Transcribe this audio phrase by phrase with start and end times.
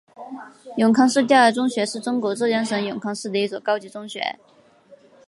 [0.77, 4.39] 永康市第二中学是中国浙江省永康市的一所高级中学。